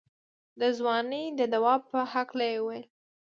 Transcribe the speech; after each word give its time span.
د 0.59 0.61
ځوانۍ 0.77 1.23
د 1.39 1.41
دوا 1.53 1.75
په 1.89 1.99
هکله 2.13 2.45
يې 2.51 2.57
وويل. 2.61 2.85